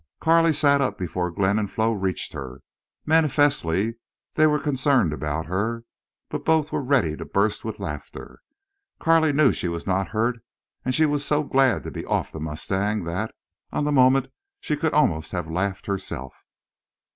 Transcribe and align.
Carley 0.19 0.51
sat 0.51 0.81
up 0.81 0.97
before 0.97 1.29
Glenn 1.29 1.59
and 1.59 1.69
Flo 1.69 1.93
reached 1.93 2.33
her. 2.33 2.61
Manifestly 3.05 3.97
they 4.33 4.47
were 4.47 4.57
concerned 4.57 5.13
about 5.13 5.45
her, 5.45 5.83
but 6.27 6.43
both 6.43 6.71
were 6.71 6.81
ready 6.81 7.15
to 7.15 7.23
burst 7.23 7.63
with 7.63 7.79
laughter. 7.79 8.39
Carley 8.99 9.31
knew 9.31 9.53
she 9.53 9.67
was 9.67 9.85
not 9.85 10.07
hurt 10.07 10.39
and 10.83 10.95
she 10.95 11.05
was 11.05 11.23
so 11.23 11.43
glad 11.43 11.83
to 11.83 11.91
be 11.91 12.03
off 12.03 12.31
the 12.31 12.39
mustang 12.39 13.03
that, 13.03 13.31
on 13.71 13.83
the 13.83 13.91
moment, 13.91 14.29
she 14.59 14.75
could 14.75 14.95
almost 14.95 15.33
have 15.33 15.47
laughed 15.51 15.85
herself. 15.85 16.45